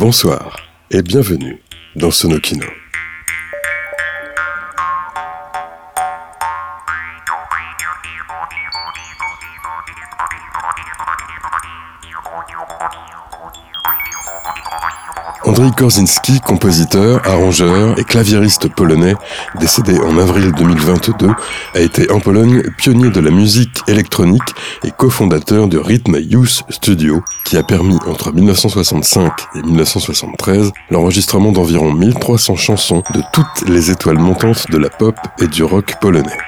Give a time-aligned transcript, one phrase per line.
[0.00, 0.56] Bonsoir
[0.90, 1.60] et bienvenue
[1.94, 2.64] dans Sonokino.
[15.44, 19.14] Andrei Korzinski, compositeur, arrangeur et claviériste polonais,
[19.58, 21.28] décédé en avril 2022,
[21.74, 27.22] a été en Pologne pionnier de la musique électronique et cofondateur du Rhythm Youth Studio,
[27.50, 34.20] qui a permis entre 1965 et 1973 l'enregistrement d'environ 1300 chansons de toutes les étoiles
[34.20, 36.38] montantes de la pop et du rock polonais.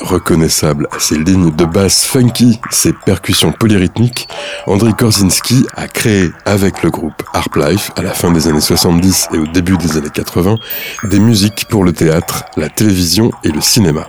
[0.00, 4.28] Reconnaissable à ses lignes de basse funky, ses percussions polyrythmiques,
[4.66, 9.28] Andrei Korzinski a créé avec le groupe Harp Life à la fin des années 70
[9.32, 10.56] et au début des années 80
[11.04, 14.06] des musiques pour le théâtre, la télévision et le cinéma.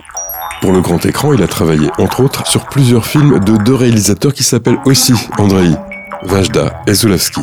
[0.60, 4.34] Pour le grand écran, il a travaillé entre autres sur plusieurs films de deux réalisateurs
[4.34, 5.70] qui s'appellent aussi Andrei,
[6.24, 7.40] Vajda et Zulawski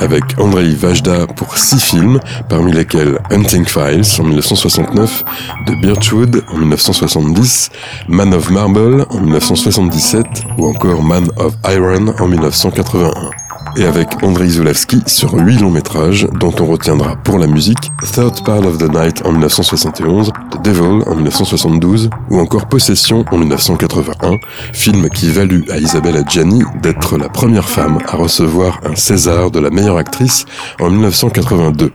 [0.00, 5.24] avec Andrei Vajda pour six films, parmi lesquels Hunting Files en 1969,
[5.66, 7.70] The Birchwood en 1970,
[8.08, 10.26] Man of Marble en 1977
[10.58, 13.45] ou encore Man of Iron en 1981
[13.76, 18.44] et avec Andrei Zulawski sur huit longs métrages dont on retiendra pour la musique Third
[18.44, 24.38] Part of the Night en 1971, The Devil en 1972 ou encore Possession en 1981,
[24.72, 29.60] film qui valut à Isabella Gianni d'être la première femme à recevoir un César de
[29.60, 30.46] la meilleure actrice
[30.80, 31.92] en 1982.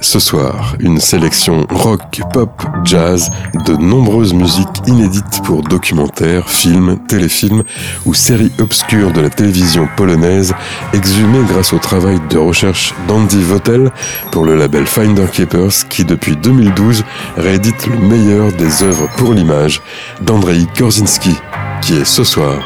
[0.00, 3.30] Ce soir, une sélection rock, pop, jazz,
[3.66, 7.64] de nombreuses musiques inédites pour documentaires, films, téléfilms
[8.06, 10.54] ou séries obscures de la télévision polonaise,
[10.92, 13.90] exhumées grâce au travail de recherche d'Andy Votel
[14.30, 17.04] pour le label Finder Keepers qui depuis 2012
[17.36, 19.82] réédite le meilleur des œuvres pour l'image
[20.20, 21.34] d'Andrei Korzinski,
[21.82, 22.58] qui est ce soir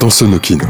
[0.00, 0.66] dans Sonokino.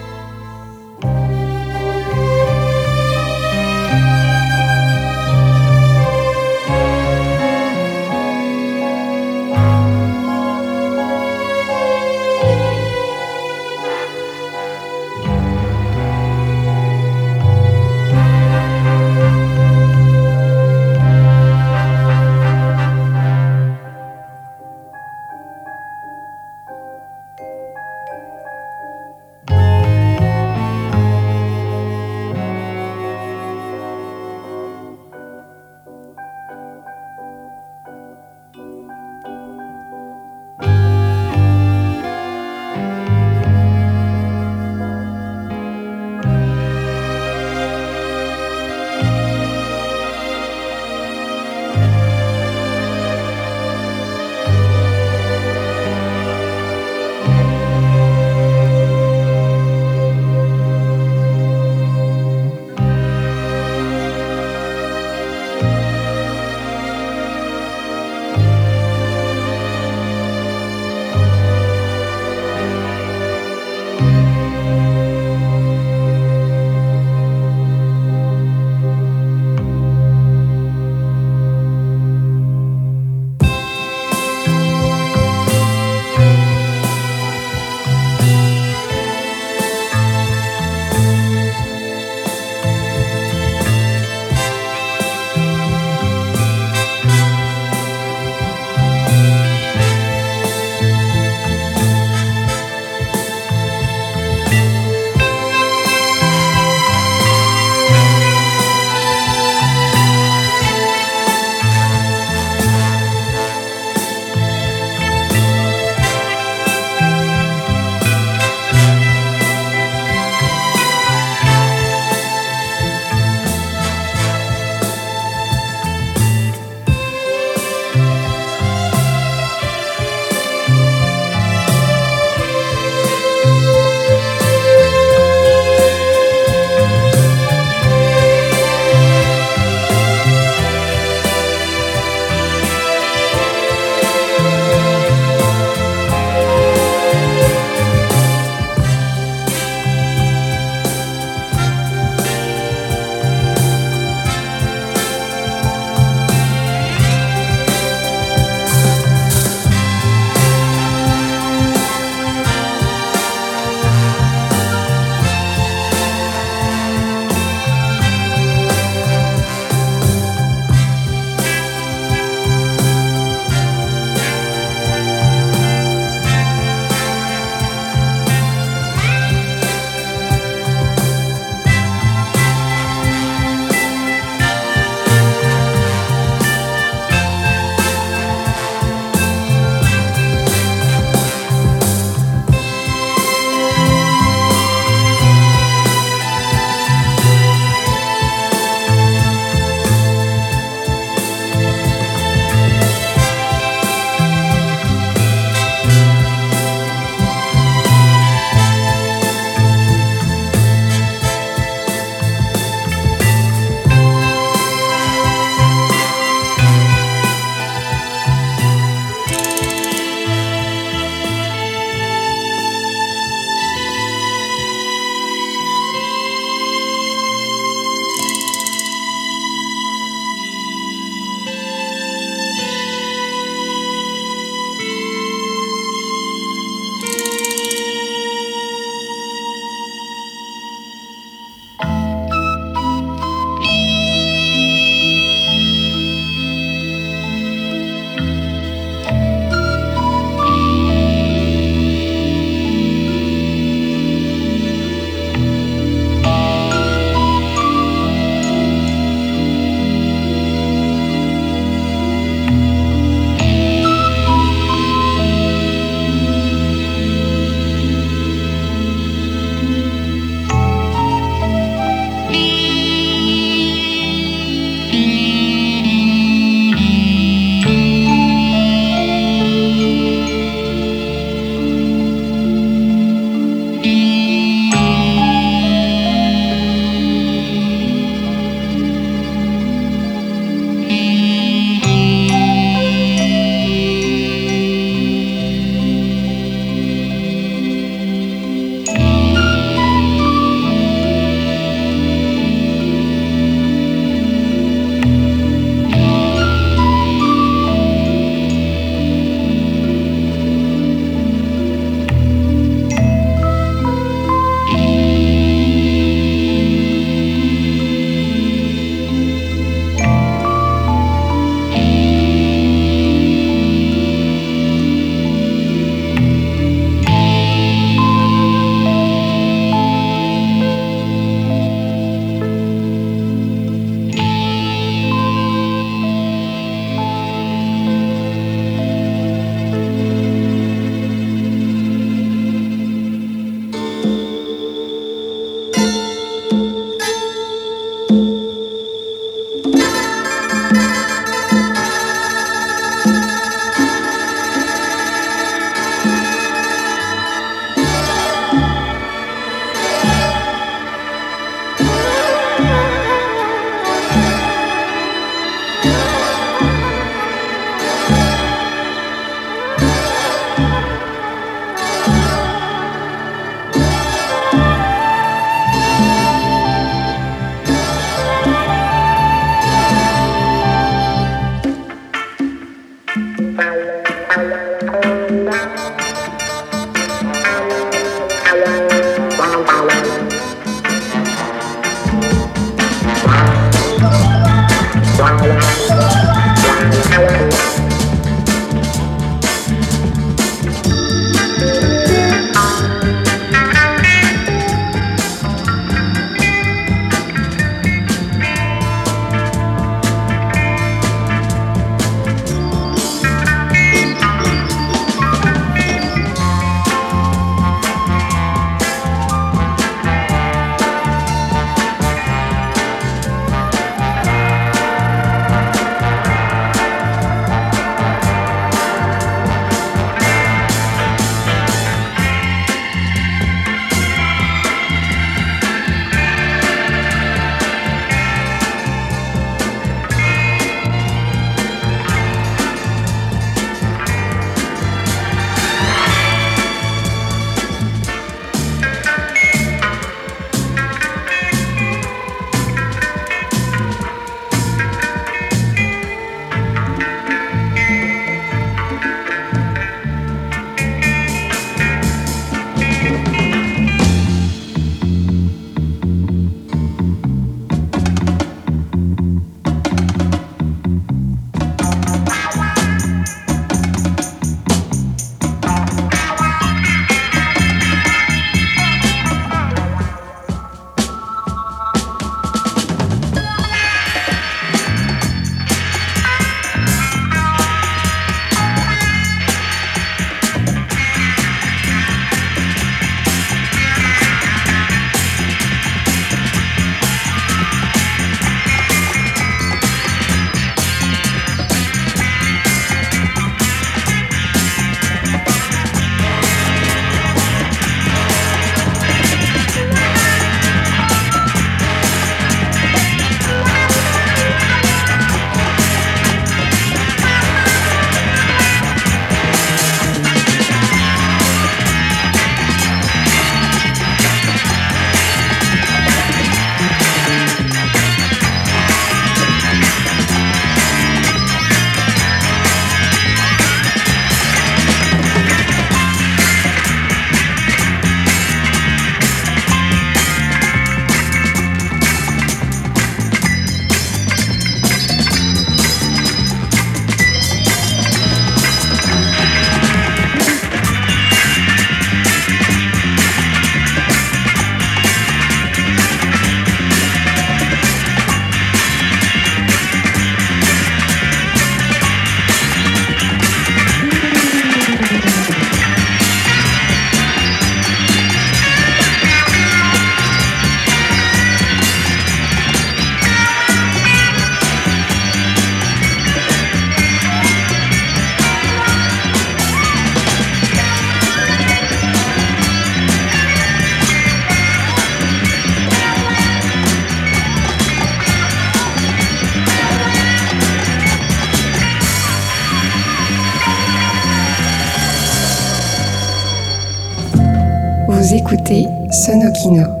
[599.61, 600.00] Sonokino,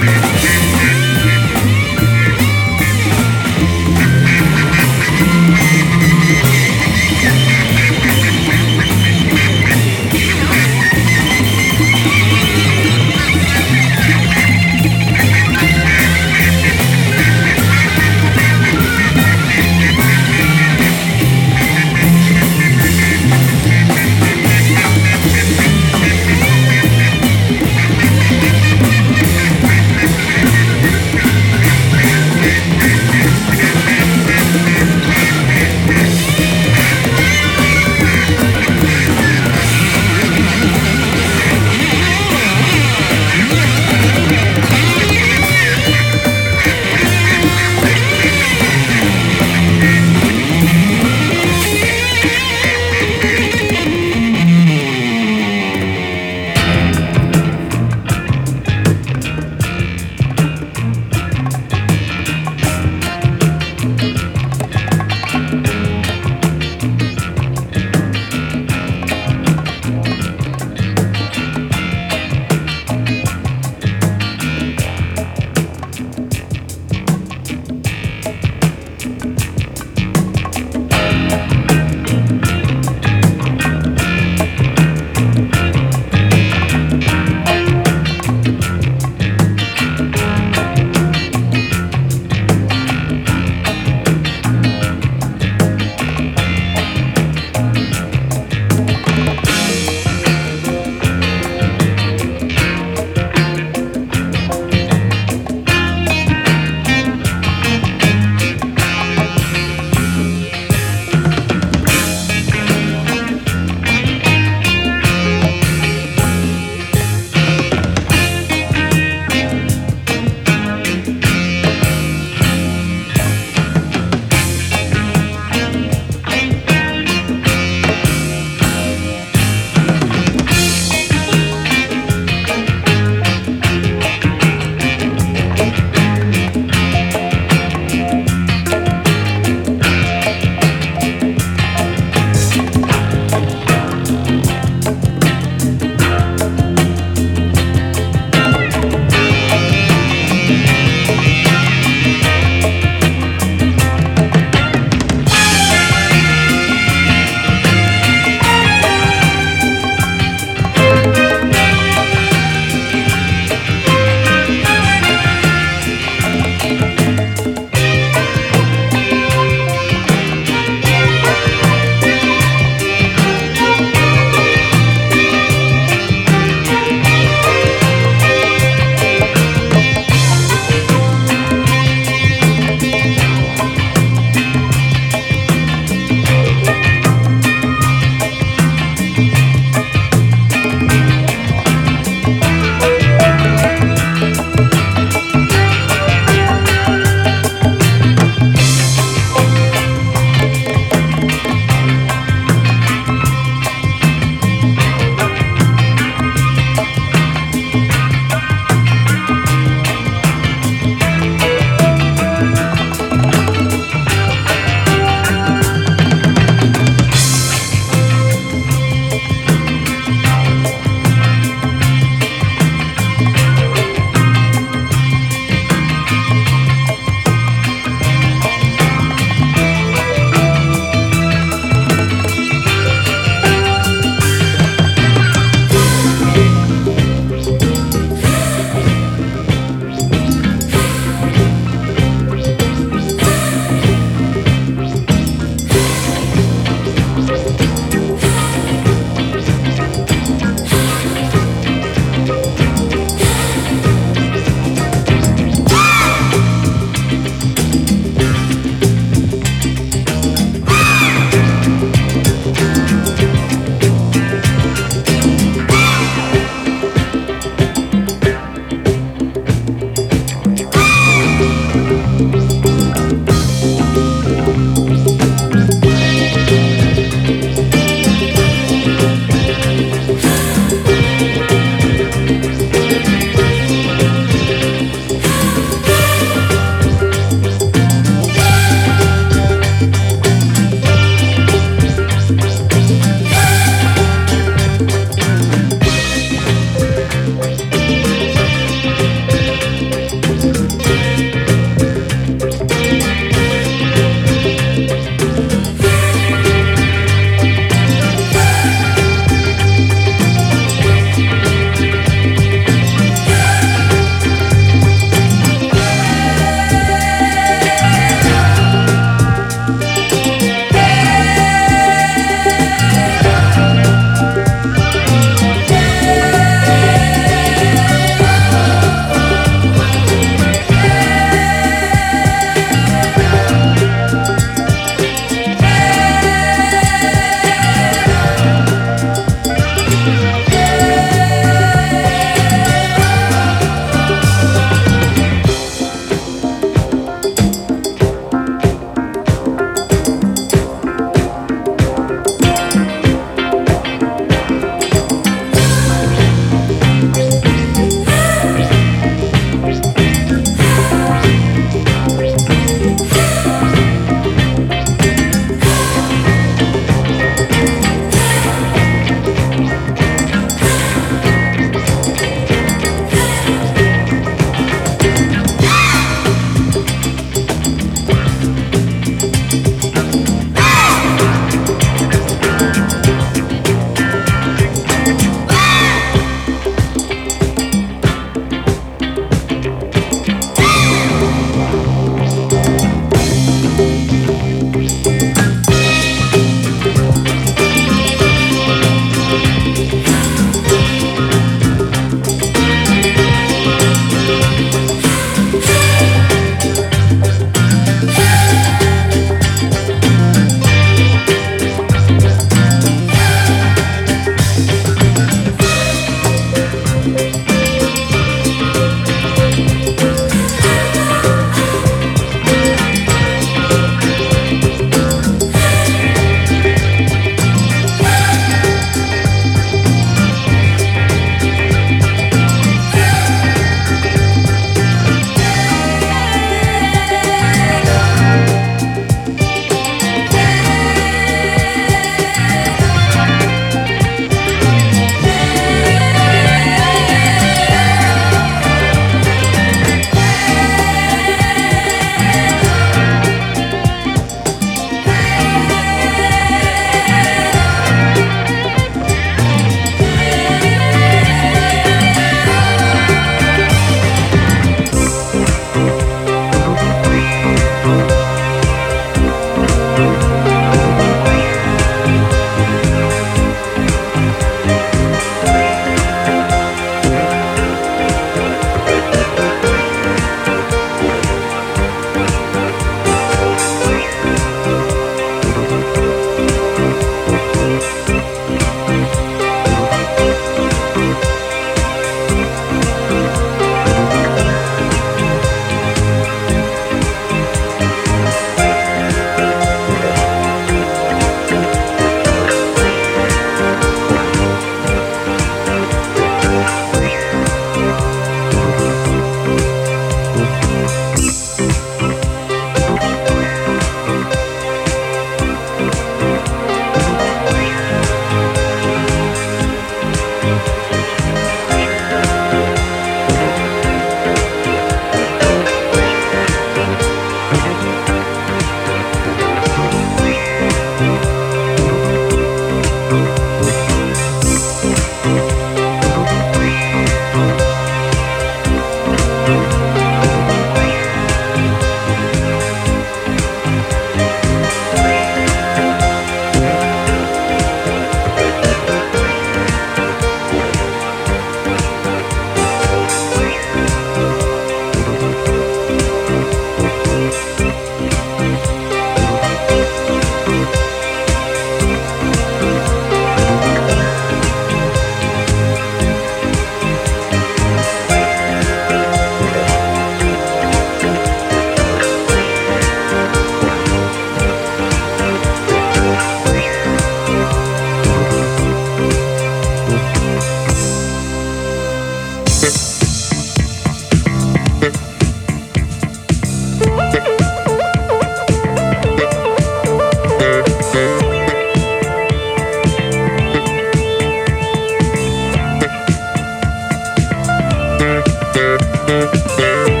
[598.53, 600.00] Thank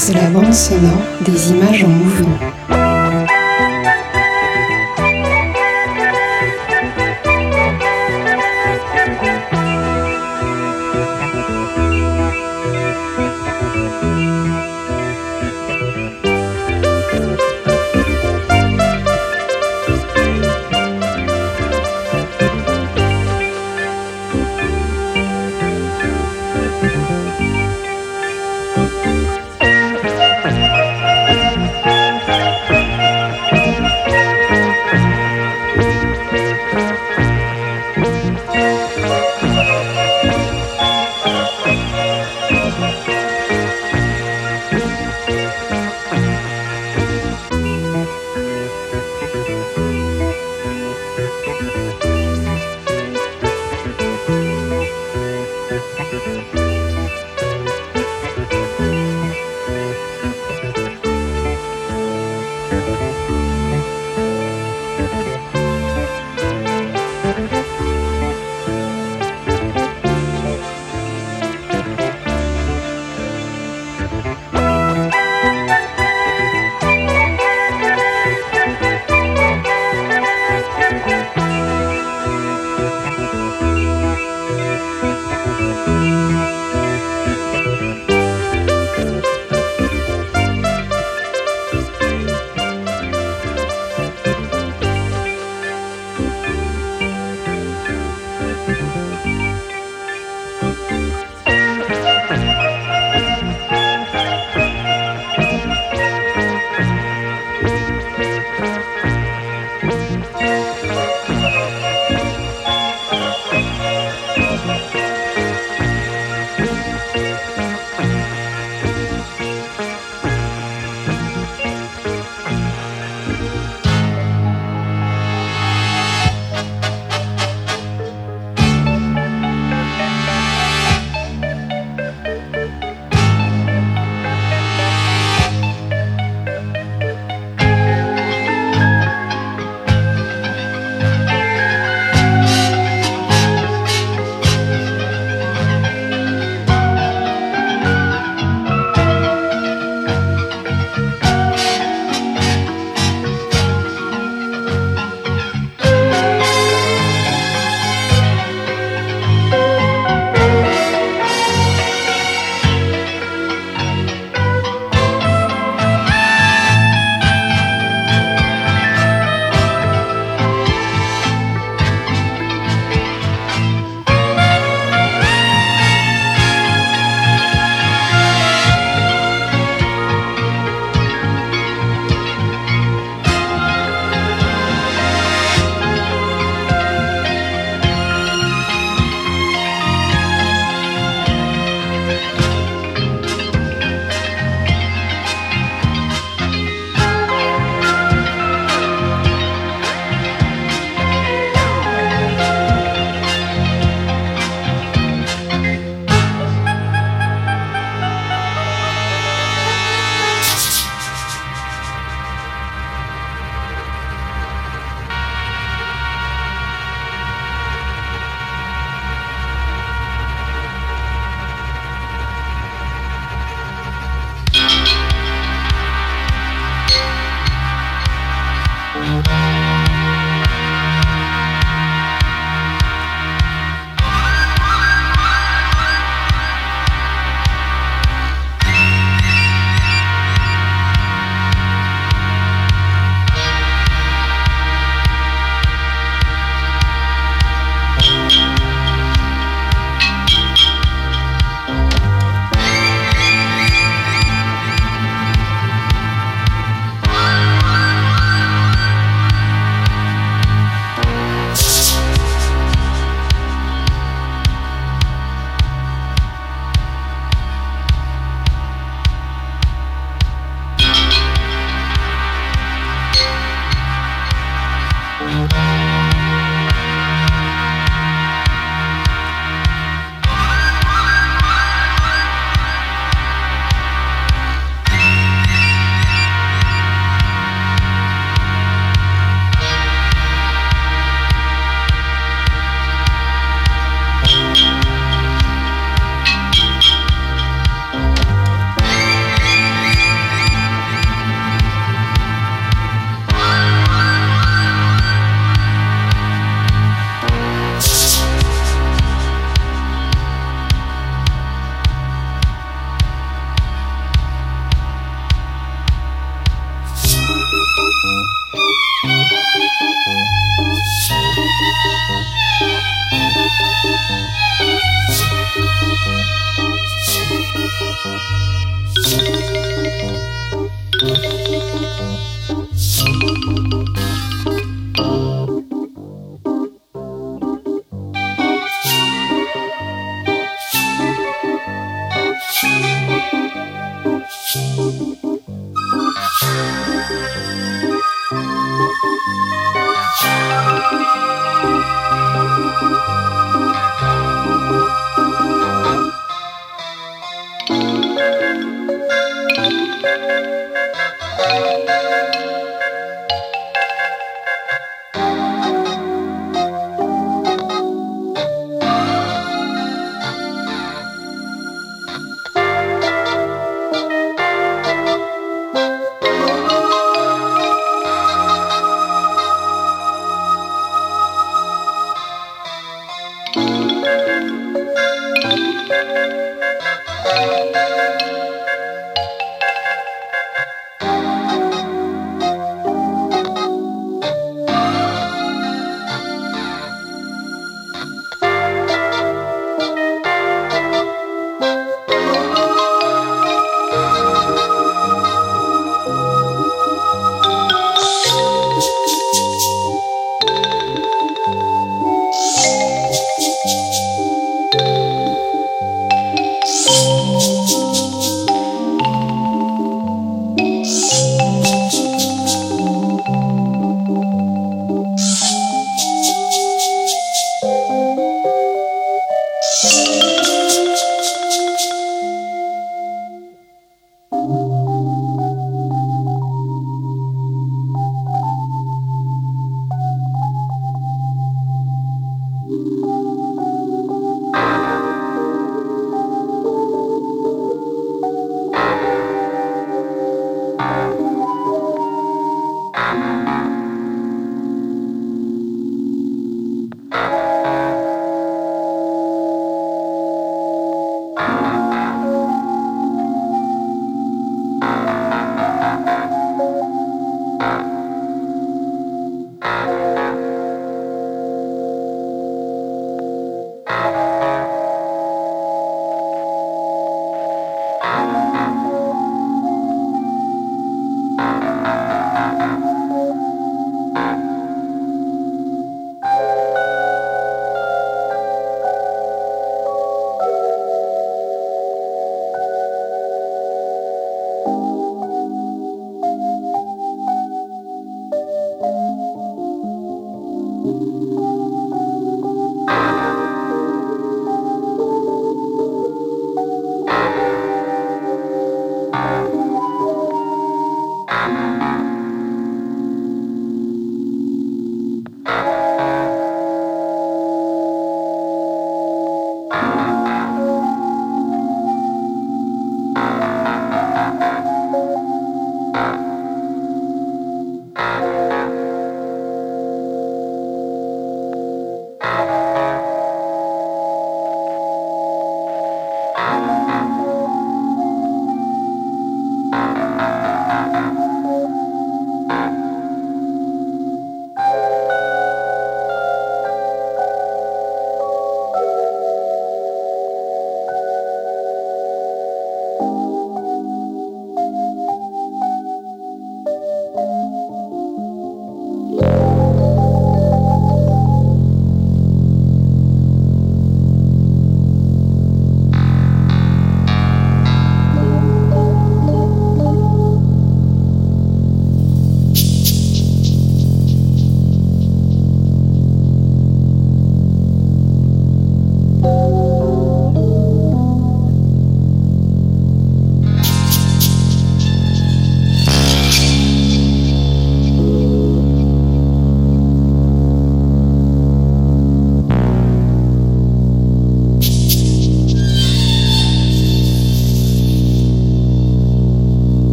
[0.00, 2.49] mixe la bande sonore des images en mouvement.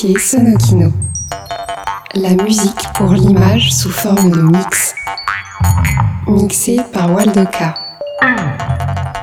[0.00, 0.90] Sonokino.
[2.14, 4.94] La musique pour l'image sous forme de mix.
[6.26, 7.74] Mixé par Waldoka.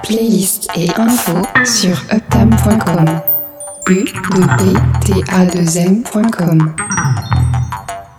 [0.04, 3.06] Playlist et info sur uptam.com.
[3.90, 4.04] u
[4.36, 6.76] 2 p t a 2 m.com.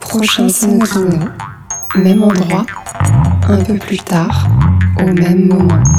[0.01, 1.29] Prochain Sonokino,
[1.95, 2.67] même endroit,
[3.49, 4.49] un peu plus tard,
[5.01, 5.98] au même moment.